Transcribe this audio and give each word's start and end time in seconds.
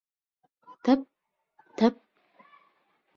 —Тып-тып! 0.85 1.95